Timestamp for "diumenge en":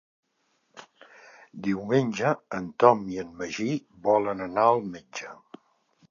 1.67-2.65